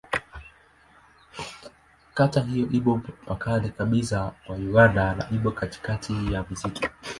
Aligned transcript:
Kata 2.13 2.41
hii 2.41 2.61
ipo 2.63 2.97
mpakani 2.97 3.69
kabisa 3.69 4.33
mwa 4.47 4.55
Uganda 4.57 5.15
na 5.15 5.29
ipo 5.29 5.51
katikati 5.51 6.33
ya 6.33 6.45
msitu. 6.49 6.89